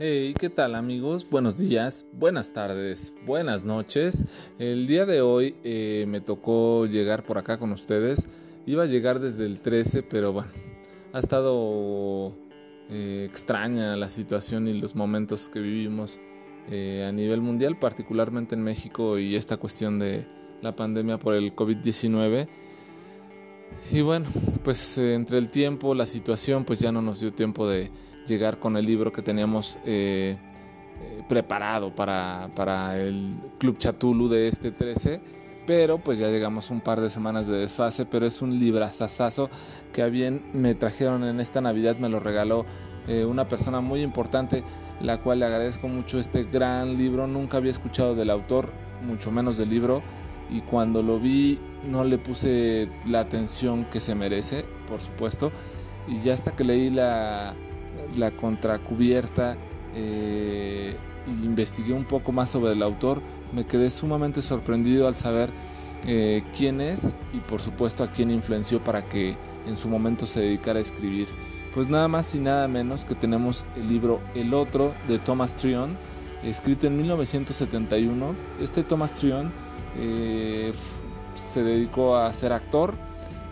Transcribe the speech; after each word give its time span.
Hey, 0.00 0.32
¿qué 0.38 0.48
tal 0.48 0.76
amigos? 0.76 1.26
Buenos 1.28 1.58
días, 1.58 2.06
buenas 2.12 2.52
tardes, 2.52 3.14
buenas 3.26 3.64
noches. 3.64 4.22
El 4.60 4.86
día 4.86 5.06
de 5.06 5.22
hoy 5.22 5.56
eh, 5.64 6.04
me 6.06 6.20
tocó 6.20 6.86
llegar 6.86 7.24
por 7.24 7.36
acá 7.36 7.58
con 7.58 7.72
ustedes. 7.72 8.28
Iba 8.64 8.84
a 8.84 8.86
llegar 8.86 9.18
desde 9.18 9.44
el 9.44 9.60
13, 9.60 10.04
pero 10.04 10.32
bueno, 10.32 10.50
ha 11.12 11.18
estado 11.18 12.32
eh, 12.90 13.26
extraña 13.28 13.96
la 13.96 14.08
situación 14.08 14.68
y 14.68 14.74
los 14.74 14.94
momentos 14.94 15.48
que 15.48 15.58
vivimos 15.58 16.20
eh, 16.70 17.04
a 17.04 17.10
nivel 17.10 17.40
mundial, 17.40 17.76
particularmente 17.76 18.54
en 18.54 18.62
México 18.62 19.18
y 19.18 19.34
esta 19.34 19.56
cuestión 19.56 19.98
de 19.98 20.28
la 20.62 20.76
pandemia 20.76 21.18
por 21.18 21.34
el 21.34 21.56
COVID-19. 21.56 22.46
Y 23.90 24.02
bueno, 24.02 24.26
pues 24.62 24.96
entre 24.96 25.38
el 25.38 25.50
tiempo, 25.50 25.92
la 25.96 26.06
situación, 26.06 26.64
pues 26.64 26.78
ya 26.78 26.92
no 26.92 27.02
nos 27.02 27.18
dio 27.18 27.32
tiempo 27.32 27.68
de 27.68 27.90
llegar 28.28 28.58
con 28.58 28.76
el 28.76 28.86
libro 28.86 29.10
que 29.10 29.22
teníamos 29.22 29.78
eh, 29.84 30.36
eh, 31.00 31.22
preparado 31.28 31.94
para, 31.94 32.50
para, 32.54 32.96
el 32.98 33.36
Club 33.58 33.78
Chatulu 33.78 34.28
de 34.28 34.48
este 34.48 34.70
13. 34.70 35.20
Pero 35.66 35.98
pues 35.98 36.18
ya 36.18 36.28
llegamos 36.28 36.70
un 36.70 36.80
par 36.80 37.00
de 37.00 37.10
semanas 37.10 37.46
de 37.46 37.58
desfase, 37.58 38.06
pero 38.06 38.24
es 38.26 38.40
un 38.40 38.58
librazazazo 38.58 39.50
que 39.92 40.02
a 40.02 40.06
bien 40.06 40.42
me 40.54 40.74
trajeron 40.74 41.24
en 41.24 41.40
esta 41.40 41.60
Navidad, 41.60 41.96
me 41.98 42.08
lo 42.08 42.20
regaló 42.20 42.64
eh, 43.06 43.24
una 43.24 43.48
persona 43.48 43.80
muy 43.80 44.00
importante, 44.00 44.64
la 45.00 45.20
cual 45.20 45.40
le 45.40 45.46
agradezco 45.46 45.88
mucho 45.88 46.18
este 46.18 46.44
gran 46.44 46.96
libro. 46.96 47.26
Nunca 47.26 47.58
había 47.58 47.70
escuchado 47.70 48.14
del 48.14 48.30
autor, 48.30 48.70
mucho 49.06 49.30
menos 49.30 49.58
del 49.58 49.70
libro, 49.70 50.02
y 50.50 50.60
cuando 50.62 51.02
lo 51.02 51.18
vi 51.18 51.58
no 51.86 52.04
le 52.04 52.18
puse 52.18 52.88
la 53.06 53.20
atención 53.20 53.84
que 53.84 54.00
se 54.00 54.14
merece, 54.14 54.64
por 54.86 55.00
supuesto. 55.00 55.52
Y 56.06 56.20
ya 56.22 56.34
hasta 56.34 56.52
que 56.52 56.64
leí 56.64 56.90
la, 56.90 57.54
la 58.16 58.30
contracubierta 58.30 59.56
eh, 59.94 60.96
y 61.26 61.44
investigué 61.44 61.92
un 61.92 62.04
poco 62.04 62.32
más 62.32 62.50
sobre 62.50 62.72
el 62.72 62.82
autor, 62.82 63.20
me 63.52 63.66
quedé 63.66 63.90
sumamente 63.90 64.42
sorprendido 64.42 65.08
al 65.08 65.16
saber 65.16 65.50
eh, 66.06 66.42
quién 66.56 66.80
es 66.80 67.16
y 67.32 67.38
por 67.38 67.60
supuesto 67.60 68.04
a 68.04 68.10
quién 68.10 68.30
influenció 68.30 68.82
para 68.82 69.04
que 69.04 69.36
en 69.66 69.76
su 69.76 69.88
momento 69.88 70.26
se 70.26 70.40
dedicara 70.40 70.78
a 70.78 70.82
escribir. 70.82 71.28
Pues 71.74 71.88
nada 71.88 72.08
más 72.08 72.34
y 72.34 72.40
nada 72.40 72.66
menos 72.66 73.04
que 73.04 73.14
tenemos 73.14 73.66
el 73.76 73.88
libro 73.88 74.20
El 74.34 74.54
Otro 74.54 74.94
de 75.06 75.18
Thomas 75.18 75.54
Trion, 75.54 75.96
escrito 76.42 76.86
en 76.86 76.96
1971. 76.96 78.34
Este 78.60 78.82
Thomas 78.82 79.12
Trion 79.12 79.52
eh, 79.96 80.72
se 81.34 81.62
dedicó 81.62 82.16
a 82.16 82.32
ser 82.32 82.52
actor, 82.52 82.94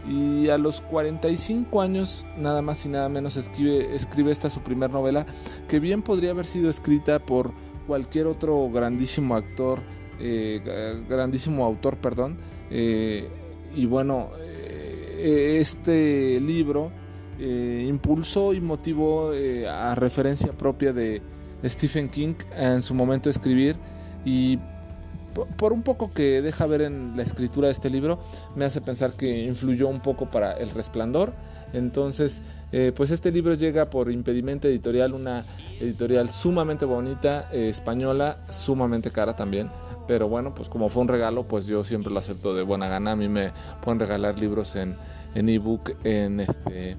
y 0.09 0.49
a 0.49 0.59
los 0.59 0.81
45 0.83 1.81
años, 1.81 2.27
nada 2.37 2.63
más 2.63 2.87
y 2.87 2.89
nada 2.89 3.09
menos, 3.09 3.37
escribe, 3.37 3.95
escribe 3.95 4.31
esta 4.31 4.49
su 4.51 4.61
primera 4.61 4.93
novela, 4.93 5.27
que 5.69 5.81
bien 5.81 6.03
podría 6.03 6.31
haber 6.31 6.47
sido 6.47 6.71
escrita 6.71 7.19
por 7.19 7.53
cualquier 7.87 8.27
otro 8.27 8.69
grandísimo 8.71 9.35
actor, 9.35 9.81
eh, 10.21 11.03
grandísimo 11.09 11.65
autor, 11.65 11.97
perdón. 11.97 12.37
Eh, 12.71 13.29
y 13.75 13.87
bueno, 13.87 14.31
eh, 14.39 15.59
este 15.61 16.41
libro 16.41 16.93
impulsó 17.39 18.55
y 18.55 18.63
motivó 18.63 19.33
a 19.69 19.95
referencia 19.95 20.53
propia 20.57 20.95
de 20.95 21.21
Stephen 21.65 22.09
King 22.09 22.35
en 22.57 22.81
su 22.81 22.95
momento 22.95 23.29
de 23.29 23.33
escribir 23.33 23.77
y 24.25 24.59
por 25.45 25.73
un 25.73 25.83
poco 25.83 26.13
que 26.13 26.41
deja 26.41 26.67
ver 26.67 26.83
en 26.83 27.17
la 27.17 27.23
escritura 27.23 27.69
de 27.69 27.73
este 27.73 27.91
libro, 27.91 28.19
me 28.55 28.65
hace 28.65 28.81
pensar 28.81 29.13
que 29.13 29.45
influyó 29.45 29.89
un 29.89 30.01
poco 30.01 30.31
para 30.31 30.53
El 30.53 30.71
Resplandor. 30.71 31.33
Entonces, 31.73 32.43
eh, 32.73 32.93
pues 32.95 33.11
este 33.11 33.31
libro 33.31 33.55
llega 33.55 33.91
por 33.91 34.11
Impedimento 34.11 34.69
Editorial, 34.69 35.13
una 35.15 35.45
editorial 35.81 36.31
sumamente 36.31 36.85
bonita, 36.85 37.51
eh, 37.53 37.69
española, 37.69 38.39
sumamente 38.49 39.11
cara 39.11 39.37
también. 39.37 39.71
Pero 40.07 40.29
bueno, 40.29 40.55
pues 40.55 40.69
como 40.69 40.89
fue 40.89 41.03
un 41.03 41.09
regalo, 41.09 41.47
pues 41.49 41.67
yo 41.67 41.83
siempre 41.83 42.13
lo 42.13 42.21
acepto 42.21 42.55
de 42.55 42.63
buena 42.63 42.89
gana. 42.89 43.13
A 43.13 43.17
mí 43.17 43.29
me 43.29 43.53
pueden 43.83 43.99
regalar 43.99 44.39
libros 44.39 44.77
en 44.77 44.97
ebook, 45.35 45.97
en, 46.05 46.41
este, 46.41 46.97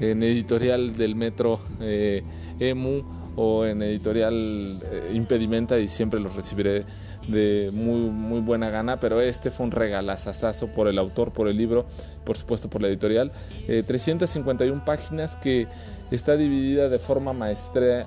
en 0.00 0.22
editorial 0.22 0.96
del 0.96 1.14
Metro 1.14 1.60
eh, 1.80 2.22
EMU 2.58 3.02
o 3.36 3.66
en 3.66 3.82
editorial 3.82 4.80
Impedimenta 5.12 5.78
y 5.78 5.88
siempre 5.88 6.18
los 6.18 6.34
recibiré 6.34 6.86
de 7.28 7.70
muy, 7.72 8.10
muy 8.10 8.40
buena 8.40 8.70
gana, 8.70 8.98
pero 9.00 9.20
este 9.20 9.50
fue 9.50 9.66
un 9.66 9.72
regalazazazo 9.72 10.68
por 10.68 10.88
el 10.88 10.98
autor, 10.98 11.32
por 11.32 11.48
el 11.48 11.56
libro, 11.56 11.86
por 12.24 12.36
supuesto 12.36 12.70
por 12.70 12.82
la 12.82 12.88
editorial. 12.88 13.32
351 13.66 14.76
eh, 14.76 14.82
páginas 14.84 15.36
que 15.36 15.66
está 16.10 16.36
dividida 16.36 16.88
de 16.88 16.98
forma 16.98 17.32
maestra, 17.32 18.06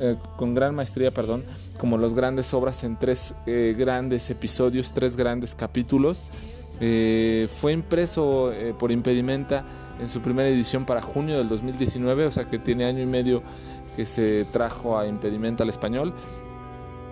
eh, 0.00 0.16
con 0.36 0.54
gran 0.54 0.74
maestría, 0.74 1.10
perdón, 1.10 1.44
como 1.78 1.98
las 1.98 2.14
grandes 2.14 2.52
obras 2.54 2.84
en 2.84 2.98
tres 2.98 3.34
eh, 3.46 3.74
grandes 3.76 4.30
episodios, 4.30 4.92
tres 4.92 5.16
grandes 5.16 5.54
capítulos. 5.54 6.24
fue 6.78 7.72
impreso 7.72 8.52
por 8.78 8.90
Impedimenta 8.90 9.64
en 10.00 10.08
su 10.08 10.20
primera 10.22 10.48
edición 10.48 10.86
para 10.86 11.02
junio 11.02 11.36
del 11.36 11.48
2019, 11.48 12.26
o 12.26 12.32
sea 12.32 12.48
que 12.48 12.58
tiene 12.58 12.84
año 12.86 13.02
y 13.02 13.06
medio 13.06 13.42
que 13.94 14.06
se 14.06 14.46
trajo 14.46 14.98
a 14.98 15.06
Impedimenta 15.06 15.64
al 15.64 15.68
español 15.68 16.14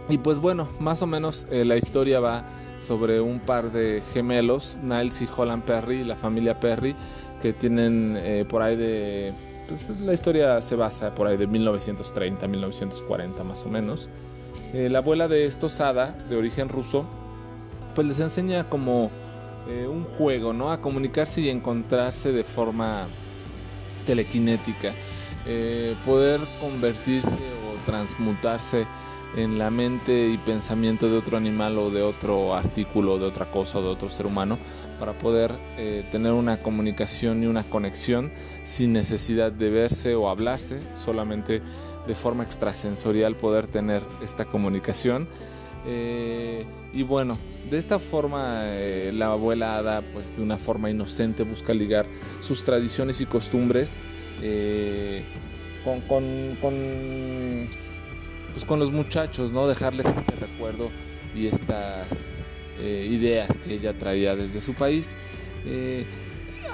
y 0.09 0.19
pues 0.19 0.39
bueno, 0.39 0.69
más 0.81 1.03
o 1.03 1.07
menos 1.07 1.47
eh, 1.51 1.65
la 1.65 1.77
historia 1.77 2.19
va 2.21 2.45
sobre 2.79 3.21
un 3.21 3.41
par 3.41 3.73
de 3.73 4.03
gemelos, 4.13 4.79
Niles 4.83 5.21
y 5.21 5.29
Holland 5.35 5.65
Perry, 5.65 6.03
la 6.03 6.17
familia 6.17 6.59
Perry, 6.59 6.95
que 7.43 7.53
tienen 7.53 8.17
eh, 8.19 8.45
por 8.49 8.63
ahí 8.63 8.77
de... 8.77 9.35
Pues 9.67 10.01
la 10.01 10.15
historia 10.15 10.63
se 10.63 10.77
basa 10.77 11.15
por 11.15 11.27
ahí 11.27 11.37
de 11.37 11.47
1930, 11.47 12.49
1940 12.49 13.45
más 13.45 13.65
o 13.65 13.69
menos. 13.69 14.09
Eh, 14.73 14.89
la 14.89 14.99
abuela 14.99 15.29
de 15.29 15.45
estos, 15.45 15.81
Ada, 15.81 16.13
de 16.27 16.37
origen 16.37 16.71
ruso, 16.71 17.05
pues 17.95 18.07
les 18.07 18.21
enseña 18.21 18.69
como 18.69 19.11
un 19.69 20.05
juego, 20.05 20.55
¿no? 20.55 20.73
A 20.73 20.81
comunicarse 20.81 21.43
y 21.43 21.51
encontrarse 21.51 22.33
de 22.33 22.43
forma 22.43 23.07
telequinética. 24.07 24.95
poder 26.07 26.41
convertirse 26.59 27.29
o 27.29 27.85
transmutarse 27.85 28.87
en 29.37 29.59
la 29.59 29.71
mente 29.71 30.29
y 30.29 30.39
pensamiento 30.39 31.09
de 31.11 31.17
otro 31.17 31.37
animal 31.37 31.79
o 31.79 31.91
de 31.91 32.03
otro 32.03 32.55
artículo, 32.55 33.19
de 33.19 33.27
otra 33.27 33.51
cosa, 33.51 33.79
o 33.79 33.83
de 33.83 33.89
otro 33.89 34.09
ser 34.09 34.27
humano, 34.27 34.59
para 34.99 35.13
poder 35.13 35.55
eh, 35.77 36.07
tener 36.11 36.33
una 36.33 36.63
comunicación 36.63 37.43
y 37.43 37.47
una 37.47 37.65
conexión 37.65 38.33
sin 38.65 38.93
necesidad 38.93 39.53
de 39.53 39.71
verse 39.71 40.15
o 40.15 40.29
hablarse, 40.29 40.81
solamente 40.95 41.63
de 42.07 42.15
forma 42.15 42.43
extrasensorial 42.43 43.37
poder 43.37 43.67
tener 43.67 44.03
esta 44.23 44.47
comunicación. 44.47 45.29
Eh, 45.87 46.67
y 46.93 47.03
bueno, 47.03 47.39
de 47.71 47.79
esta 47.79 47.99
forma 47.99 48.63
eh, 48.65 49.13
la 49.15 49.27
abuela 49.27 49.77
Ada, 49.77 50.03
pues 50.13 50.35
de 50.35 50.43
una 50.43 50.57
forma 50.57 50.91
inocente, 50.91 51.45
busca 51.45 51.75
ligar 51.75 52.07
sus 52.41 52.65
tradiciones 52.65 53.21
y 53.21 53.27
costumbres 53.27 54.01
con, 55.85 56.01
con 56.61 57.69
pues 58.59 58.67
con 58.67 58.81
los 58.81 58.91
muchachos, 58.91 59.53
¿no? 59.53 59.69
Dejarles 59.69 60.05
este 60.05 60.35
recuerdo 60.35 60.91
y 61.33 61.47
estas 61.47 62.43
eh, 62.81 63.07
ideas 63.09 63.57
que 63.57 63.75
ella 63.75 63.97
traía 63.97 64.35
desde 64.35 64.61
su 64.61 64.75
país. 64.75 65.15
Eh, 65.65 66.05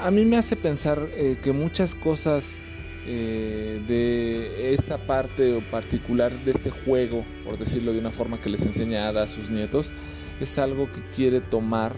a 0.00 0.10
mí 0.10 0.24
me 0.24 0.38
hace 0.38 0.56
pensar 0.56 1.10
eh, 1.12 1.36
que 1.42 1.52
muchas 1.52 1.94
cosas 1.94 2.62
de 3.04 4.72
esta 4.72 4.96
parte 4.96 5.60
particular 5.70 6.42
de 6.42 6.52
este 6.52 6.70
juego, 6.70 7.22
por 7.44 7.58
decirlo 7.58 7.92
de 7.92 7.98
una 7.98 8.12
forma 8.12 8.40
que 8.40 8.48
les 8.48 8.64
enseña 8.64 9.10
a 9.10 9.26
sus 9.26 9.50
nietos, 9.50 9.92
es 10.40 10.58
algo 10.58 10.90
que 10.90 11.02
quiere 11.14 11.42
tomar 11.42 11.94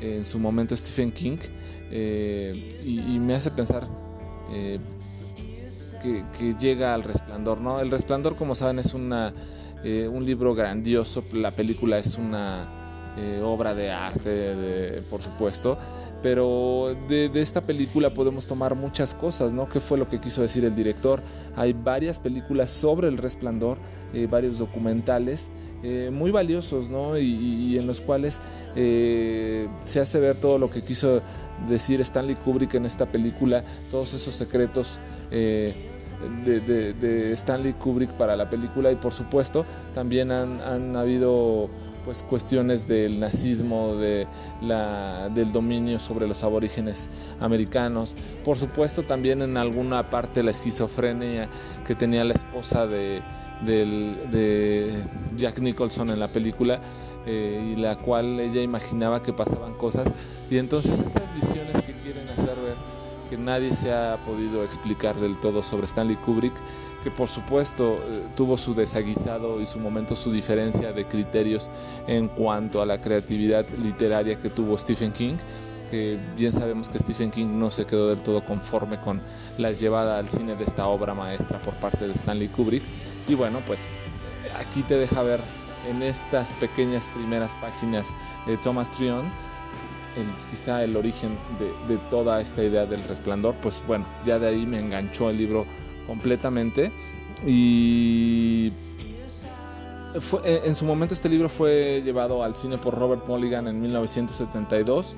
en 0.00 0.24
su 0.24 0.38
momento 0.38 0.74
Stephen 0.74 1.12
King 1.12 1.36
y, 1.92 3.18
me 3.20 3.34
hace 3.34 3.50
pensar 3.50 3.86
que, 5.98 6.54
llega 6.58 6.94
al 6.94 7.02
resplandor, 7.02 7.60
¿no? 7.60 7.80
El 7.80 7.90
resplandor, 7.90 8.36
como 8.36 8.54
saben, 8.54 8.78
es 8.78 8.94
una, 8.94 9.32
eh, 9.84 10.08
un 10.08 10.24
libro 10.24 10.54
grandioso, 10.54 11.24
la 11.32 11.50
película 11.50 11.98
es 11.98 12.16
una 12.16 13.14
eh, 13.16 13.40
obra 13.42 13.74
de 13.74 13.90
arte, 13.90 15.02
por 15.10 15.22
supuesto, 15.22 15.78
pero 16.22 16.96
de, 17.08 17.30
esta 17.34 17.60
película 17.60 18.10
podemos 18.10 18.46
tomar 18.46 18.74
muchas 18.74 19.14
cosas, 19.14 19.52
¿no? 19.52 19.68
¿Qué 19.68 19.80
fue 19.80 19.98
lo 19.98 20.08
que 20.08 20.20
quiso 20.20 20.42
decir 20.42 20.64
el 20.64 20.74
director? 20.74 21.22
Hay 21.56 21.72
varias 21.72 22.20
películas 22.20 22.70
sobre 22.70 23.08
el 23.08 23.16
resplandor, 23.16 23.78
eh, 24.12 24.26
varios 24.30 24.58
documentales 24.58 25.50
muy 26.10 26.32
valiosos, 26.32 26.88
¿no? 26.90 27.16
Y, 27.16 27.78
en 27.78 27.86
los 27.86 28.00
cuales 28.00 28.40
se 28.74 30.00
hace 30.00 30.18
ver 30.18 30.36
todo 30.36 30.58
lo 30.58 30.68
que 30.68 30.82
quiso 30.82 31.22
decir 31.68 32.00
Stanley 32.00 32.34
Kubrick 32.34 32.74
en 32.74 32.86
esta 32.86 33.06
película, 33.06 33.62
todos 33.88 34.14
esos 34.14 34.34
secretos 34.34 35.00
de, 35.30 37.32
Stanley 37.32 37.74
Kubrick 37.74 38.12
para 38.12 38.36
la 38.36 38.48
película. 38.48 38.90
Y 38.90 38.96
por 38.96 39.12
supuesto 39.12 39.64
también 39.94 40.30
han, 40.30 40.96
habido 40.96 41.68
pues 42.04 42.22
cuestiones 42.22 42.86
del 42.86 43.18
nazismo, 43.18 43.96
de 43.96 44.28
la, 44.60 45.28
del 45.28 45.50
dominio 45.50 45.98
sobre 45.98 46.28
los 46.28 46.44
aborígenes 46.44 47.10
americanos, 47.40 48.14
por 48.44 48.56
supuesto 48.56 49.02
también 49.02 49.42
en 49.42 49.56
alguna 49.56 50.08
parte 50.08 50.44
la 50.44 50.52
esquizofrenia 50.52 51.48
que 51.84 51.96
tenía 51.96 52.22
la 52.22 52.34
esposa 52.34 52.86
de, 52.86 53.22
de 53.64 55.04
Jack 55.34 55.58
Nicholson 55.58 56.10
en 56.10 56.20
la 56.20 56.28
película 56.28 56.80
eh, 57.26 57.72
y 57.72 57.80
la 57.80 57.96
cual 57.96 58.38
ella 58.38 58.62
imaginaba 58.62 59.20
que 59.20 59.32
pasaban 59.32 59.74
cosas. 59.74 60.06
Y 60.48 60.58
entonces 60.58 61.00
estas 61.00 61.34
visiones 61.34 61.75
nadie 63.46 63.72
se 63.72 63.92
ha 63.92 64.18
podido 64.24 64.64
explicar 64.64 65.16
del 65.16 65.38
todo 65.38 65.62
sobre 65.62 65.86
Stanley 65.86 66.16
Kubrick, 66.16 66.54
que 67.02 67.10
por 67.12 67.28
supuesto 67.28 67.94
eh, 67.94 68.26
tuvo 68.34 68.56
su 68.56 68.74
desaguisado 68.74 69.60
y 69.60 69.66
su 69.66 69.78
momento, 69.78 70.16
su 70.16 70.32
diferencia 70.32 70.92
de 70.92 71.06
criterios 71.06 71.70
en 72.08 72.28
cuanto 72.28 72.82
a 72.82 72.86
la 72.86 73.00
creatividad 73.00 73.64
literaria 73.78 74.38
que 74.40 74.50
tuvo 74.50 74.76
Stephen 74.76 75.12
King, 75.12 75.36
que 75.88 76.18
bien 76.36 76.52
sabemos 76.52 76.88
que 76.88 76.98
Stephen 76.98 77.30
King 77.30 77.46
no 77.56 77.70
se 77.70 77.86
quedó 77.86 78.08
del 78.08 78.18
todo 78.18 78.44
conforme 78.44 79.00
con 79.00 79.22
la 79.58 79.70
llevada 79.70 80.18
al 80.18 80.28
cine 80.28 80.56
de 80.56 80.64
esta 80.64 80.88
obra 80.88 81.14
maestra 81.14 81.62
por 81.62 81.74
parte 81.74 82.06
de 82.06 82.12
Stanley 82.12 82.48
Kubrick. 82.48 82.82
Y 83.28 83.34
bueno, 83.34 83.60
pues 83.64 83.94
aquí 84.58 84.82
te 84.82 84.98
deja 84.98 85.22
ver 85.22 85.40
en 85.88 86.02
estas 86.02 86.56
pequeñas 86.56 87.08
primeras 87.10 87.54
páginas 87.54 88.12
de 88.48 88.56
Thomas 88.56 88.90
Trion 88.90 89.30
el, 90.16 90.26
quizá 90.50 90.82
el 90.82 90.96
origen 90.96 91.36
de, 91.88 91.96
toda 92.10 92.40
esta 92.40 92.62
idea 92.62 92.86
del 92.86 93.02
resplandor, 93.04 93.54
pues 93.62 93.82
bueno, 93.86 94.06
ya 94.24 94.38
de 94.38 94.48
ahí 94.48 94.66
me 94.66 94.78
enganchó 94.78 95.30
el 95.30 95.36
libro 95.36 95.66
completamente 96.06 96.92
y 97.46 98.72
en 100.44 100.74
su 100.74 100.86
momento 100.86 101.12
este 101.12 101.28
libro 101.28 101.48
fue 101.50 102.00
llevado 102.02 102.42
al 102.42 102.56
cine 102.56 102.78
por 102.78 102.94
Robert 102.94 103.26
Mulligan 103.28 103.68
en 103.68 103.80
1972 103.80 105.14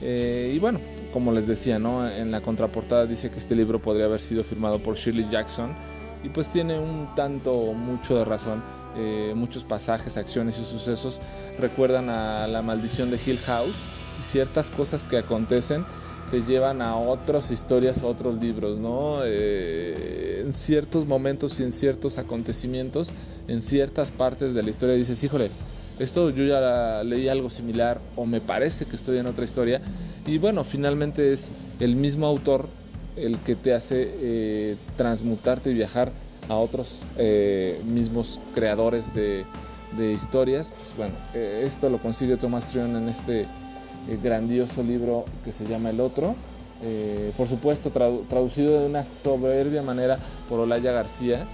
eh, 0.00 0.52
y 0.54 0.58
bueno, 0.58 0.80
como 1.12 1.30
les 1.30 1.46
decía, 1.46 1.78
¿no? 1.78 2.08
en 2.08 2.30
la 2.30 2.40
contraportada 2.40 3.04
dice 3.04 3.30
que 3.30 3.38
este 3.38 3.54
libro 3.54 3.80
podría 3.80 4.06
haber 4.06 4.20
sido 4.20 4.42
firmado 4.42 4.82
por 4.82 4.96
Shirley 4.96 5.28
Jackson 5.30 5.74
y 6.22 6.30
pues 6.30 6.48
tiene 6.48 6.78
un 6.78 7.14
tanto 7.14 7.54
mucho 7.74 8.16
de 8.16 8.24
razón. 8.24 8.62
Eh, 8.96 9.34
muchos 9.36 9.62
pasajes, 9.62 10.16
acciones 10.16 10.58
y 10.58 10.64
sucesos 10.64 11.20
recuerdan 11.58 12.10
a 12.10 12.48
la 12.48 12.60
maldición 12.60 13.10
de 13.10 13.20
Hill 13.24 13.38
House 13.46 13.86
ciertas 14.22 14.70
cosas 14.70 15.06
que 15.06 15.18
acontecen 15.18 15.84
te 16.30 16.42
llevan 16.42 16.80
a 16.80 16.96
otras 16.96 17.50
historias, 17.50 18.04
otros 18.04 18.40
libros, 18.40 18.78
¿no? 18.78 19.18
Eh, 19.24 20.42
en 20.44 20.52
ciertos 20.52 21.06
momentos 21.06 21.58
y 21.58 21.64
en 21.64 21.72
ciertos 21.72 22.18
acontecimientos, 22.18 23.12
en 23.48 23.60
ciertas 23.60 24.12
partes 24.12 24.54
de 24.54 24.62
la 24.62 24.70
historia 24.70 24.94
dices, 24.94 25.22
híjole, 25.24 25.50
esto 25.98 26.30
yo 26.30 26.44
ya 26.44 27.02
leí 27.02 27.28
algo 27.28 27.50
similar 27.50 28.00
o 28.16 28.26
me 28.26 28.40
parece 28.40 28.86
que 28.86 28.96
estoy 28.96 29.18
en 29.18 29.26
otra 29.26 29.44
historia. 29.44 29.82
Y 30.24 30.38
bueno, 30.38 30.62
finalmente 30.62 31.32
es 31.32 31.50
el 31.80 31.96
mismo 31.96 32.26
autor 32.26 32.68
el 33.16 33.38
que 33.38 33.56
te 33.56 33.74
hace 33.74 34.08
eh, 34.20 34.76
transmutarte 34.96 35.70
y 35.70 35.74
viajar 35.74 36.12
a 36.48 36.54
otros 36.54 37.06
eh, 37.18 37.80
mismos 37.84 38.38
creadores 38.54 39.12
de, 39.14 39.44
historias. 40.14 40.70
Pues 40.70 40.96
bueno, 40.96 41.14
esto 41.34 41.90
lo 41.90 41.98
consigue 41.98 42.36
Thomas 42.36 42.68
Trion 42.68 42.96
en 42.96 43.08
este 43.08 43.46
grandioso 44.22 44.82
libro 44.82 45.24
que 45.44 45.52
se 45.52 45.66
llama 45.66 45.90
El 45.90 46.00
Otro. 46.00 46.34
por 47.36 47.46
supuesto, 47.46 47.90
traducido 47.90 48.80
de 48.80 48.86
una 48.86 49.04
soberbia 49.04 49.82
manera 49.82 50.18
por 50.48 50.60
Olaya 50.60 50.92
García 50.92 51.46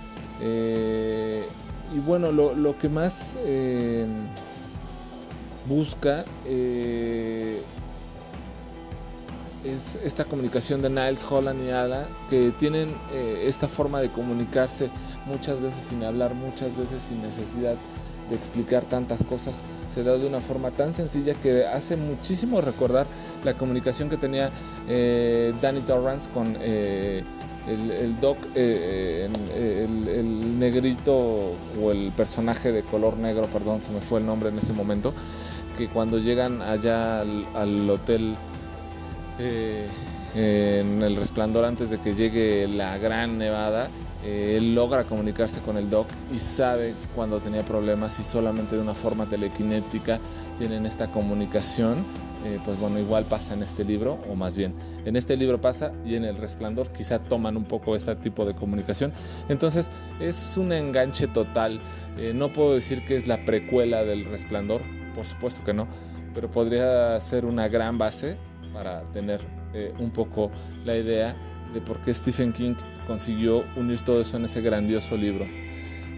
y 1.94 2.00
bueno, 2.00 2.32
lo, 2.32 2.78
que 2.78 2.88
más 2.88 3.37
eh, 3.44 4.06
busca 5.69 6.25
eh, 6.44 7.62
es 9.64 9.99
esta 10.04 10.25
comunicación 10.25 10.82
de 10.82 10.90
Niles, 10.90 11.26
Holland 11.28 11.64
y 11.64 11.70
Ada, 11.70 12.08
que 12.28 12.52
tienen 12.58 12.94
eh, 13.12 13.44
esta 13.46 13.69
forma 13.69 14.00
de 14.00 14.08
comunicarse 14.08 14.90
muchas 15.26 15.60
veces 15.60 15.84
sin 15.84 16.02
hablar, 16.02 16.34
muchas 16.34 16.76
veces 16.76 17.02
sin 17.02 17.22
necesidad 17.22 17.76
de 18.31 18.37
explicar 18.37 18.84
tantas 18.84 19.23
cosas. 19.23 19.64
Se 19.88 20.02
da 20.02 20.17
de 20.17 20.26
una 20.26 20.40
forma 20.40 20.70
tan 20.70 20.93
sencilla 20.93 21.34
que 21.34 21.67
hace 21.67 21.96
muchísimo 21.96 22.61
recordar 22.61 23.06
la 23.44 23.55
comunicación 23.55 24.08
que 24.08 24.17
tenía 24.17 24.50
Danny 25.61 25.81
Torrance 25.81 26.31
con 26.31 26.56
el, 27.69 28.20
Doc, 28.20 28.38
eh, 28.55 29.28
eh, 29.55 29.87
el, 30.19 30.58
negrito 30.58 31.55
o 31.81 31.90
el 31.90 32.12
personaje 32.12 32.73
de 32.73 32.82
color 32.82 33.17
negro, 33.17 33.46
perdón, 33.46 33.81
se 33.81 33.90
me 33.90 34.00
fue 34.00 34.20
el 34.20 34.26
nombre 34.26 34.50
en 34.50 34.58
ese 34.58 34.73
momento, 34.73 35.12
que 35.76 35.88
cuando 35.88 36.19
llegan 36.19 36.62
allá 36.62 37.20
al, 37.20 37.90
hotel 37.90 38.37
eh, 39.38 39.88
en 40.37 41.03
el 41.03 41.17
resplandor 41.17 41.65
antes 41.65 41.91
de 41.91 41.99
que 41.99 42.15
llegue 42.15 42.69
la 42.69 42.99
gran 42.99 43.38
nevada, 43.38 43.88
él 44.25 44.75
logra 44.75 45.05
comunicarse 45.05 45.61
con 45.61 45.77
el 45.77 45.88
Doc 45.88 46.06
y 46.35 46.38
sabe 46.38 46.94
cuando 47.15 47.41
tenía 47.41 47.65
problemas 47.65 48.19
y 48.21 48.25
solamente 48.25 48.77
de 48.77 48.83
una 48.83 48.94
forma 48.94 49.27
telequinética 49.27 50.19
tienen 50.59 50.85
esta 50.85 51.06
comunicación 51.09 52.05
eh, 52.47 52.61
pues 52.65 52.79
bueno, 52.79 53.00
igual 53.00 53.25
pasa 53.25 53.55
en 53.55 53.62
este 53.65 53.85
libro, 53.85 54.21
o 54.31 54.37
más 54.37 54.56
bien, 54.56 54.73
en 55.05 55.17
este 55.17 55.37
libro 55.37 55.61
pasa 55.61 55.91
y 56.05 56.15
en 56.15 56.25
El 56.25 56.37
Resplandor 56.37 56.93
quizá 56.93 57.19
toman 57.19 57.56
un 57.56 57.65
poco 57.65 57.97
este 57.97 58.15
tipo 58.15 58.44
de 58.44 58.55
comunicación. 58.55 59.12
Entonces 59.49 59.91
es 60.21 60.56
un 60.56 60.73
enganche 60.73 61.27
total. 61.27 61.81
Eh, 62.17 62.33
no 62.35 62.53
puedo 62.53 62.75
decir 62.75 63.05
que 63.05 63.17
es 63.17 63.27
la 63.27 63.44
precuela 63.44 64.05
del 64.05 64.27
Resplandor, 64.27 64.83
por 65.17 65.25
supuesto 65.25 65.65
que 65.65 65.75
no, 65.75 65.88
pero 66.35 66.49
podría 66.49 67.19
ser 67.19 67.47
una 67.47 67.67
gran 67.67 67.99
base 67.99 68.37
para 68.72 69.02
tener 69.12 69.40
eh, 69.74 69.92
un 69.98 70.10
poco 70.10 70.50
la 70.84 70.96
idea 70.96 71.36
de 71.72 71.80
por 71.80 72.00
qué 72.00 72.12
Stephen 72.14 72.52
King 72.52 72.74
consiguió 73.06 73.64
unir 73.76 74.00
todo 74.02 74.20
eso 74.20 74.36
en 74.36 74.44
ese 74.44 74.60
grandioso 74.60 75.16
libro. 75.16 75.46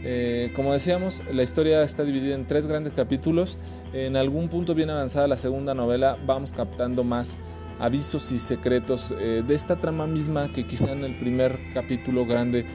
Eh, 0.04 0.52
como 0.54 0.72
decíamos, 0.72 1.22
la 1.32 1.42
historia 1.42 1.82
está 1.82 2.04
dividida 2.04 2.34
en 2.34 2.46
tres 2.46 2.66
grandes 2.66 2.92
capítulos. 2.92 3.58
En 3.92 4.16
algún 4.16 4.48
punto 4.48 4.74
bien 4.74 4.90
avanzada 4.90 5.26
la 5.26 5.36
segunda 5.36 5.74
novela 5.74 6.16
vamos 6.24 6.52
captando 6.52 7.02
más 7.02 7.38
avisos 7.80 8.32
y 8.32 8.38
secretos 8.38 9.14
eh, 9.18 9.42
de 9.46 9.54
esta 9.54 9.76
trama 9.76 10.06
misma 10.06 10.52
que 10.52 10.66
quizá 10.66 10.92
en 10.92 11.04
el 11.04 11.16
primer 11.18 11.58
capítulo 11.74 12.26
grande 12.26 12.66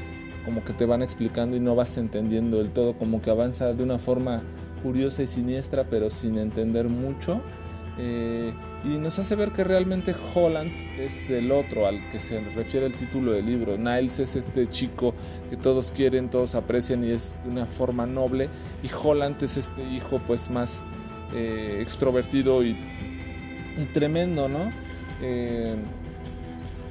como 0.46 0.64
que 0.64 0.74
te 0.74 0.86
van 0.86 1.02
explicando 1.02 1.56
y 1.56 1.60
no 1.60 1.76
vas 1.76 1.98
entendiendo 1.98 2.58
del 2.58 2.72
todo, 2.72 2.94
como 2.98 3.22
que 3.22 3.30
avanza 3.30 3.74
de 3.74 3.84
una 3.84 3.98
forma 3.98 4.44
curiosa 4.82 5.24
y 5.24 5.28
siniestra 5.28 5.86
pero 5.90 6.10
sin 6.10 6.38
entender 6.38 6.90
mucho. 6.90 7.42
Eh, 7.98 8.54
y 8.84 8.98
nos 8.98 9.20
hace 9.20 9.36
ver 9.36 9.52
que 9.52 9.64
realmente 9.64 10.16
Holland 10.34 10.72
es 11.00 11.30
el 11.30 11.52
otro 11.52 11.86
al 11.86 12.10
que 12.10 12.20
se 12.20 12.40
refiere 12.42 12.86
el 12.86 12.96
título 12.96 13.32
del 13.32 13.46
libro. 13.46 13.78
Niles 13.78 14.20
es 14.20 14.36
este 14.36 14.68
chico 14.68 15.14
que 15.50 15.58
todos 15.58 15.92
quieren, 15.92 16.30
todos 16.30 16.56
aprecian 16.56 17.04
y 17.04 17.12
es 17.12 17.38
de 17.44 17.52
una 17.52 17.66
forma 17.66 18.06
noble. 18.06 18.50
Y 18.82 18.90
Holland 18.92 19.42
es 19.44 19.58
este 19.58 19.84
hijo 19.84 20.20
pues 20.26 20.50
más 20.50 20.84
eh, 21.34 21.80
extrovertido 21.82 22.64
y, 22.64 22.78
tremendo, 23.94 24.50
¿no? 24.50 24.70
Eh, 25.22 25.76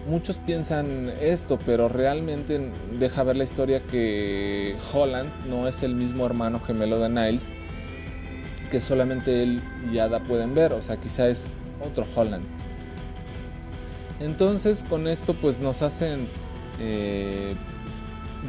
muchos 0.07 0.39
piensan 0.39 1.13
esto, 1.21 1.59
pero 1.65 1.89
realmente 1.89 2.71
deja 2.99 3.23
ver 3.23 3.37
la 3.37 3.45
historia 3.45 3.83
que 3.87 4.77
Holland 4.93 5.31
no 5.47 5.69
es 5.69 5.83
el 5.83 5.95
mismo 5.95 6.25
hermano 6.27 6.59
gemelo 6.59 6.99
de 6.99 7.09
Niles 7.11 7.53
que 8.73 8.81
solamente 8.81 9.43
él 9.43 9.61
y 9.93 9.99
Ada 9.99 10.21
pueden 10.21 10.55
ver, 10.55 10.73
o 10.73 10.81
sea, 10.81 10.97
quizá 10.97 11.29
es 11.29 11.59
otro 11.87 12.07
Holland. 12.17 12.43
Entonces 14.19 14.83
con 14.89 15.07
esto 15.07 15.35
pues 15.35 15.61
nos 15.61 15.83
hacen 15.83 16.27
eh, 16.81 17.55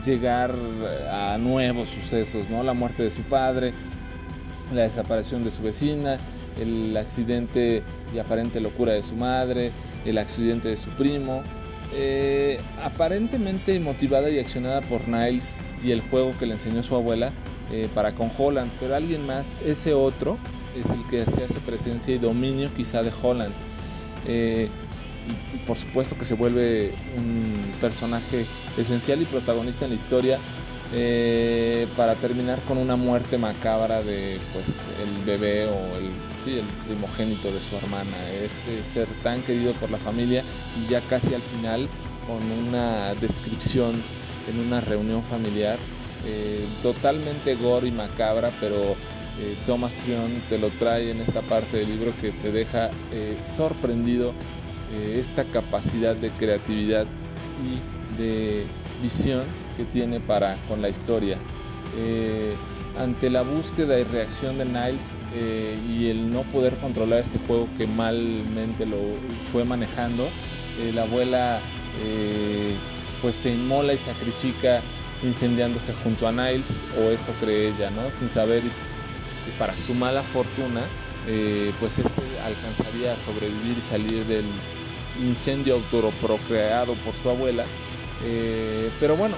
llegar 0.05 0.55
a 1.11 1.37
nuevos 1.37 1.89
sucesos, 1.89 2.49
¿no? 2.49 2.63
La 2.63 2.73
muerte 2.73 3.03
de 3.03 3.09
su 3.09 3.23
padre, 3.23 3.73
la 4.73 4.83
desaparición 4.83 5.43
de 5.43 5.51
su 5.51 5.61
vecina, 5.61 6.15
el 6.57 6.95
accidente 6.95 7.83
y 8.15 8.19
aparente 8.19 8.61
locura 8.61 8.93
de 8.93 9.03
su 9.03 9.17
madre, 9.17 9.73
el 10.05 10.17
accidente 10.17 10.69
de 10.69 10.77
su 10.77 10.89
primo. 10.91 11.43
Eh, 11.95 12.61
aparentemente 12.81 13.77
motivada 13.81 14.29
y 14.29 14.39
accionada 14.39 14.79
por 14.79 15.05
Niles 15.09 15.57
y 15.83 15.91
el 15.91 15.99
juego 15.99 16.31
que 16.39 16.45
le 16.45 16.53
enseñó 16.53 16.81
su 16.81 16.95
abuela, 16.95 17.33
eh, 17.71 17.89
para 17.93 18.13
con 18.13 18.31
Holland, 18.37 18.71
pero 18.79 18.95
alguien 18.95 19.25
más, 19.25 19.57
ese 19.63 19.93
otro, 19.93 20.37
es 20.75 20.89
el 20.89 21.05
que 21.07 21.25
se 21.25 21.43
hace 21.43 21.59
presencia 21.59 22.13
y 22.13 22.17
dominio 22.17 22.73
quizá 22.75 23.03
de 23.03 23.11
Holland. 23.21 23.53
Eh, 24.27 24.69
y, 25.53 25.57
por 25.59 25.77
supuesto 25.77 26.17
que 26.17 26.25
se 26.25 26.33
vuelve 26.33 26.93
un 27.17 27.73
personaje 27.79 28.45
esencial 28.77 29.21
y 29.21 29.25
protagonista 29.25 29.85
en 29.85 29.91
la 29.91 29.95
historia 29.95 30.37
eh, 30.93 31.87
para 31.95 32.15
terminar 32.15 32.59
con 32.67 32.77
una 32.77 32.95
muerte 32.95 33.37
macabra 33.37 34.03
de 34.03 34.37
pues 34.53 34.83
el 35.01 35.25
bebé 35.25 35.65
o 35.65 35.97
el 35.97 36.11
sí 36.37 36.59
el 36.59 36.65
primogénito 36.85 37.51
de 37.51 37.61
su 37.61 37.75
hermana 37.77 38.15
este 38.43 38.83
ser 38.83 39.07
tan 39.23 39.41
querido 39.41 39.73
por 39.73 39.89
la 39.89 39.97
familia 39.97 40.43
y 40.79 40.91
ya 40.91 41.01
casi 41.01 41.33
al 41.33 41.41
final 41.41 41.87
con 42.27 42.67
una 42.67 43.15
descripción 43.15 44.03
en 44.51 44.59
una 44.59 44.81
reunión 44.81 45.23
familiar 45.23 45.79
eh, 46.25 46.65
totalmente 46.81 47.55
gore 47.55 47.87
y 47.87 47.91
macabra, 47.91 48.51
pero 48.59 48.95
eh, 49.39 49.57
Thomas 49.65 49.95
Trion 49.97 50.31
te 50.49 50.57
lo 50.57 50.69
trae 50.69 51.11
en 51.11 51.21
esta 51.21 51.41
parte 51.41 51.77
del 51.77 51.89
libro 51.89 52.13
que 52.21 52.31
te 52.31 52.51
deja 52.51 52.89
eh, 53.11 53.37
sorprendido 53.41 54.33
esta 55.15 55.45
capacidad 55.45 56.15
de 56.15 56.29
creatividad 56.29 57.07
y 57.63 58.21
de 58.21 58.67
visión 59.01 59.43
que 59.75 59.85
tiene 59.85 60.19
para 60.19 60.57
con 60.67 60.81
la 60.81 60.89
historia. 60.89 61.37
Eh, 61.97 62.53
ante 62.97 63.29
la 63.29 63.41
búsqueda 63.41 63.99
y 63.99 64.03
reacción 64.03 64.59
de 64.59 64.65
Niles 64.65 65.15
eh, 65.33 65.77
y 65.89 66.07
el 66.07 66.29
no 66.29 66.43
poder 66.43 66.75
controlar 66.77 67.19
este 67.19 67.39
juego 67.39 67.67
que 67.77 67.87
malmente 67.87 68.85
lo 68.85 68.97
fue 69.51 69.65
manejando, 69.65 70.25
eh, 70.79 70.91
la 70.93 71.03
abuela 71.03 71.59
pues 73.21 73.35
se 73.35 73.53
inmola 73.53 73.93
y 73.93 73.97
sacrifica 73.97 74.81
incendiándose 75.23 75.93
junto 75.93 76.27
a 76.27 76.31
Niles, 76.31 76.83
o 76.99 77.09
eso 77.09 77.31
cree 77.39 77.69
ella, 77.69 77.89
¿no? 77.89 78.11
Sin 78.11 78.29
saber 78.29 78.61
que 78.61 79.51
para 79.57 79.75
su 79.75 79.93
mala 79.93 80.21
fortuna, 80.23 80.81
pues 81.79 81.99
este 81.99 82.21
alcanzaría 82.45 83.13
a 83.13 83.17
sobrevivir 83.17 83.77
y 83.77 83.81
salir 83.81 84.25
del 84.25 84.45
incendio 85.21 85.75
autoprocreado 85.75 86.95
por 86.95 87.15
su 87.15 87.29
abuela. 87.29 87.65
pero 88.99 89.15
bueno, 89.15 89.35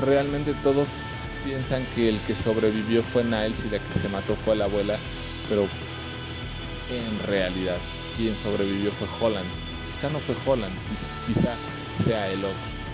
realmente 0.00 0.54
todos 0.62 1.02
piensan 1.44 1.84
que 1.94 2.08
el 2.08 2.18
que 2.20 2.34
sobrevivió 2.34 3.02
fue 3.02 3.24
Niles 3.24 3.64
y 3.64 3.70
la 3.70 3.78
que 3.78 3.94
se 3.94 4.08
mató 4.08 4.36
fue 4.44 4.56
la 4.56 4.64
abuela, 4.64 4.98
pero 5.48 5.62
en 6.90 7.26
realidad 7.26 7.76
quien 8.16 8.36
sobrevivió 8.36 8.90
fue 8.92 9.08
Holland. 9.20 9.48
Quizá 9.86 10.10
no 10.10 10.18
fue 10.18 10.34
Holland, 10.46 10.74
quizá 11.26 11.54
sea 12.02 12.28
el 12.30 12.44
otro. 12.44 12.87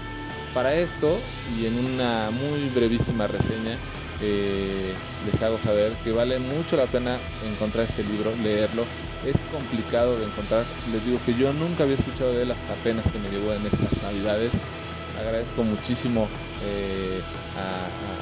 Para 0.54 0.72
esto, 0.74 1.18
y 1.58 1.66
en 1.66 1.76
una 1.84 2.30
muy 2.30 2.68
brevísima 2.68 3.26
reseña, 3.26 3.76
eh, 4.22 4.94
les 5.26 5.42
hago 5.42 5.58
saber 5.58 5.90
que 6.04 6.12
vale 6.12 6.38
mucho 6.38 6.76
la 6.76 6.86
pena 6.86 7.18
encontrar 7.52 7.86
este 7.86 8.04
libro, 8.04 8.32
leerlo. 8.36 8.84
Es 9.26 9.42
complicado 9.50 10.16
de 10.16 10.26
encontrar. 10.26 10.64
Les 10.92 11.04
digo 11.04 11.18
que 11.26 11.34
yo 11.34 11.52
nunca 11.52 11.82
había 11.82 11.96
escuchado 11.96 12.32
de 12.32 12.42
él 12.42 12.52
hasta 12.52 12.72
apenas 12.72 13.10
que 13.10 13.18
me 13.18 13.30
llegó 13.30 13.52
en 13.52 13.66
estas 13.66 14.00
navidades. 14.00 14.52
Agradezco 15.18 15.64
muchísimo 15.64 16.28
eh, 16.62 17.20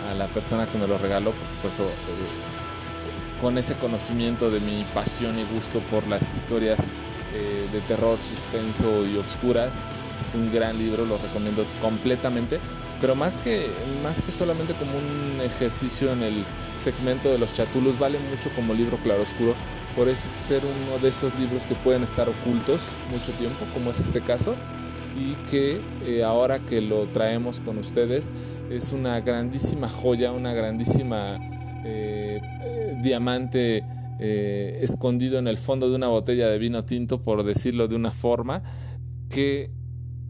a, 0.09 0.15
la 0.15 0.27
persona 0.29 0.67
que 0.67 0.79
me 0.79 0.87
lo 0.87 0.97
regaló, 0.97 1.33
por 1.33 1.47
supuesto, 1.47 1.83
eh, 1.83 3.41
con 3.43 3.59
ese 3.59 3.75
conocimiento 3.75 4.51
de 4.51 4.61
mi 4.61 4.85
pasión 4.95 5.39
y 5.39 5.45
gusto 5.55 5.81
por 5.91 6.07
las 6.07 6.33
historias 6.33 6.79
de 7.73 7.81
terror, 7.89 8.19
suspenso 8.19 9.07
y 9.07 9.17
obscuras. 9.17 9.81
Es 10.17 10.33
un 10.35 10.53
gran 10.53 10.79
libro, 10.79 11.05
lo 11.07 11.19
recomiendo 11.19 11.65
completamente, 11.81 12.61
pero 13.01 13.15
más 13.15 13.39
que, 13.39 13.67
más 14.03 14.23
que 14.23 14.31
solamente 14.31 14.75
como 14.75 14.93
un 14.93 15.41
ejercicio 15.41 16.13
en 16.13 16.23
el 16.23 16.45
segmento 16.77 17.31
de 17.31 17.39
los 17.39 17.53
chatulos, 17.53 17.99
vale 17.99 18.19
mucho 18.31 18.51
como 18.55 18.75
libro 18.75 18.97
claroscuro 18.99 19.55
por 19.97 20.15
ser 20.17 20.63
uno 20.65 20.99
de 21.03 21.09
esos 21.09 21.39
libros 21.39 21.67
que 21.67 21.75
pueden 21.75 22.03
estar 22.03 22.29
ocultos 22.29 22.81
mucho 23.11 23.33
tiempo, 23.33 23.65
como 23.75 23.91
es 23.91 24.01
este 24.01 24.23
caso, 24.23 24.55
y 25.17 25.35
que 25.51 25.81
eh, 26.07 26.23
ahora 26.25 26.61
que 26.61 26.81
lo 26.81 27.09
traemos 27.09 27.61
con 27.61 27.79
ustedes 27.79 28.31
es 28.71 28.93
una 28.93 29.21
grandísima 29.21 29.89
joya, 29.89 30.33
una 30.33 30.55
grandísima 30.55 31.39
eh, 31.85 32.41
eh, 32.63 32.99
diamante 33.03 33.85
escondido 34.25 35.41
en 35.41 35.49
el 35.49 35.59
fondo 35.59 35.91
de 35.91 35.97
una 35.97 36.07
botella 36.07 36.49
de 36.49 36.57
vino 36.57 36.85
tinto, 36.85 37.25
por 37.25 37.43
decirlo 37.43 37.89
de 37.89 37.97
una 37.97 38.13
forma, 38.13 38.63
que 39.29 39.73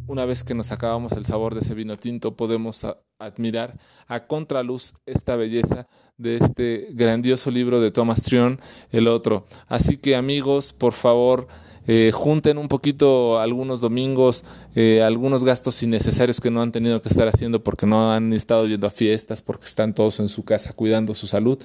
una 0.07 0.25
vez 0.25 0.45
que 0.45 0.55
nos 0.55 0.73
acabamos 0.73 1.13
el 1.13 1.27
sabor 1.27 1.55
de 1.55 1.61
ese 1.61 1.75
vino 1.75 1.97
tinto 1.97 2.37
podemos 2.37 2.87
admirar 3.19 3.79
a 4.07 4.27
contraluz 4.27 4.95
esta 5.07 5.37
belleza 5.37 5.87
de 6.17 6.37
este 6.37 6.89
grandioso 6.91 7.51
libro 7.51 7.81
de 7.81 7.91
Thomas 7.91 8.23
Trion, 8.23 8.61
el 8.91 9.09
otro. 9.09 9.47
Así 9.69 9.97
que 9.97 10.17
amigos, 10.17 10.73
por 10.73 10.93
favor, 10.93 11.49
eh, 11.87 12.11
junten 12.13 12.59
un 12.59 12.69
poquito 12.69 13.41
algunos 13.41 13.81
domingos, 13.81 14.45
eh, 14.75 15.03
algunos 15.03 15.45
gastos 15.45 15.83
innecesarios 15.83 16.41
que 16.41 16.51
no 16.51 16.63
han 16.63 16.71
tenido 16.71 17.03
que 17.03 17.09
estar 17.09 17.27
haciendo 17.27 17.65
porque 17.65 17.87
no 17.87 18.13
han 18.13 18.33
estado 18.33 18.67
yendo 18.67 18.87
a 18.87 18.91
fiestas, 18.91 19.43
porque 19.43 19.67
están 19.67 19.95
todos 19.95 20.21
en 20.21 20.29
su 20.29 20.45
casa 20.45 20.75
cuidando 20.75 21.15
su 21.15 21.27
salud 21.27 21.59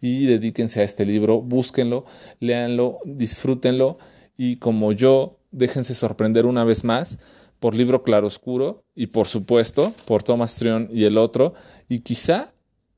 y 0.00 0.26
dedíquense 0.26 0.80
a 0.80 0.84
este 0.84 1.06
libro, 1.06 1.40
búsquenlo, 1.40 2.04
léanlo, 2.40 2.98
disfrútenlo 3.04 3.98
y 4.36 4.56
como 4.56 4.92
yo, 4.92 5.38
déjense 5.52 5.94
sorprender 5.94 6.46
una 6.46 6.64
vez 6.64 6.84
más 6.84 7.18
por 7.62 7.76
libro 7.76 8.02
claroscuro 8.02 8.82
y 8.92 9.06
por 9.06 9.28
supuesto 9.28 9.94
por 10.04 10.24
Thomas 10.24 10.56
Trion 10.56 10.88
y 10.92 11.04
el 11.04 11.16
otro 11.16 11.54
y 11.88 12.00
quizá 12.00 12.52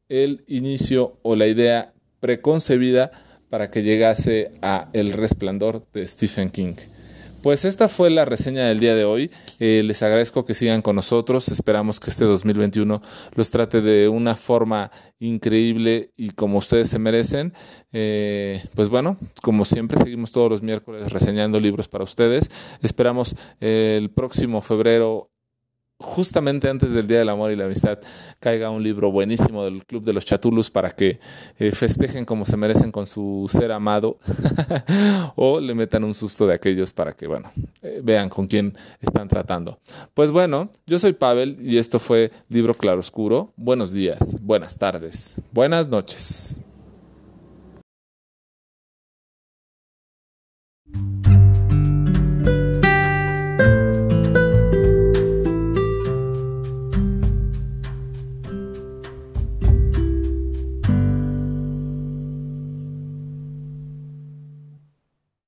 el 0.09 0.43
inicio 0.49 1.19
o 1.21 1.37
la 1.37 1.47
idea 1.47 1.93
preconcebida 2.19 3.11
para 3.51 3.71
que 3.71 3.83
llegase 3.83 4.53
a 4.63 4.89
El 4.95 5.13
Resplandor 5.13 5.87
de 5.93 6.07
Stephen 6.07 6.49
King. 6.49 6.77
Pues 7.45 7.67
esta 7.67 7.89
fue 7.89 8.09
la 8.09 8.25
reseña 8.25 8.65
del 8.65 8.81
día 8.81 8.95
de 8.95 9.05
hoy. 9.05 9.31
Eh, 9.59 9.83
les 9.85 10.03
agradezco 10.03 10.47
que 10.47 10.55
sigan 10.55 10.81
con 10.81 10.97
nosotros. 10.97 11.49
Esperamos 11.49 12.01
que 12.01 12.09
este 12.09 12.25
2021 12.25 13.03
los 13.35 13.51
trate 13.51 13.83
de 13.83 14.09
una 14.09 14.35
forma 14.35 14.91
increíble 15.19 16.15
y 16.17 16.31
como 16.31 16.57
ustedes 16.57 16.89
se 16.89 16.99
merecen. 16.99 17.53
Eh, 17.93 18.65
pues 18.75 18.89
bueno, 18.89 19.19
como 19.43 19.67
siempre, 19.67 19.99
seguimos 19.99 20.33
todos 20.33 20.49
los 20.49 20.63
miércoles 20.63 21.13
reseñando 21.13 21.61
libros 21.61 21.87
para 21.87 22.05
ustedes. 22.05 22.51
Esperamos 22.81 23.37
el 23.61 24.11
próximo 24.11 24.63
febrero 24.63 25.34
justamente 26.05 26.69
antes 26.69 26.93
del 26.93 27.07
Día 27.07 27.19
del 27.19 27.29
Amor 27.29 27.51
y 27.51 27.57
la 27.57 27.65
Amistad 27.65 27.99
caiga 28.39 28.71
un 28.71 28.83
libro 28.83 29.11
buenísimo 29.11 29.65
del 29.65 29.85
Club 29.85 30.05
de 30.05 30.13
los 30.13 30.25
Chatulus 30.25 30.71
para 30.71 30.91
que 30.91 31.19
eh, 31.59 31.73
festejen 31.73 32.25
como 32.25 32.45
se 32.45 32.57
merecen 32.57 32.93
con 32.93 33.07
su 33.07 33.51
ser 33.51 33.73
amado 33.73 34.19
o 35.37 35.61
le 35.61 35.75
metan 35.75 36.05
un 36.05 36.15
susto 36.15 36.47
de 36.47 36.55
aquellos 36.55 36.93
para 36.93 37.13
que, 37.13 37.27
bueno, 37.27 37.51
eh, 37.83 38.01
vean 38.03 38.29
con 38.29 38.47
quién 38.47 38.77
están 39.01 39.29
tratando. 39.29 39.79
Pues 40.13 40.31
bueno, 40.31 40.71
yo 40.87 40.99
soy 40.99 41.15
Pavel 41.15 41.57
y 41.61 41.79
esto 41.79 41.99
fue 41.99 42.31
Libro 42.49 42.75
Claroscuro. 42.75 43.53
Buenos 43.57 43.93
días, 43.93 44.37
buenas 44.43 44.77
tardes, 44.77 45.37
buenas 45.53 45.89
noches. 45.89 46.64